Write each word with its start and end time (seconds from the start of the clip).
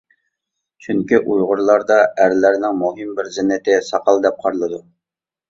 چۈنكى، 0.85 1.19
ئۇيغۇرلاردا 1.19 1.97
ئەرلەرنىڭ 2.23 2.81
مۇھىم 2.81 3.13
بىر 3.21 3.31
زىننىتى 3.37 3.79
ساقال 3.91 4.25
دەپ 4.27 4.43
قارىلىدۇ. 4.49 4.83